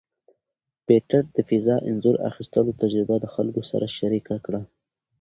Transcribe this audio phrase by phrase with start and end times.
[0.85, 4.61] پېټټ د فضا انځور اخیستلو تجربه د خلکو سره شریکه کړه.